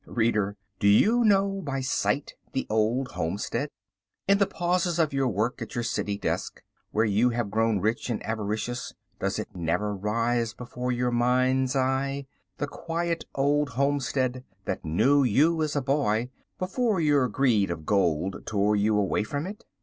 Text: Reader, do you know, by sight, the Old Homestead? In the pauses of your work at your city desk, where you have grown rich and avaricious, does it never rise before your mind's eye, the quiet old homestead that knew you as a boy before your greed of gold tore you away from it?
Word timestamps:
Reader, 0.07 0.57
do 0.79 0.87
you 0.87 1.23
know, 1.23 1.61
by 1.61 1.81
sight, 1.81 2.33
the 2.53 2.65
Old 2.71 3.09
Homestead? 3.09 3.69
In 4.27 4.39
the 4.39 4.47
pauses 4.47 4.97
of 4.97 5.13
your 5.13 5.27
work 5.27 5.61
at 5.61 5.75
your 5.75 5.83
city 5.83 6.17
desk, 6.17 6.63
where 6.89 7.05
you 7.05 7.29
have 7.29 7.51
grown 7.51 7.77
rich 7.79 8.09
and 8.09 8.19
avaricious, 8.25 8.95
does 9.19 9.37
it 9.37 9.55
never 9.55 9.95
rise 9.95 10.55
before 10.55 10.91
your 10.91 11.11
mind's 11.11 11.75
eye, 11.75 12.25
the 12.57 12.65
quiet 12.65 13.25
old 13.35 13.69
homestead 13.69 14.43
that 14.65 14.83
knew 14.83 15.23
you 15.23 15.61
as 15.61 15.75
a 15.75 15.83
boy 15.83 16.31
before 16.57 16.99
your 16.99 17.27
greed 17.27 17.69
of 17.69 17.85
gold 17.85 18.37
tore 18.47 18.75
you 18.75 18.97
away 18.97 19.21
from 19.21 19.45
it? 19.45 19.65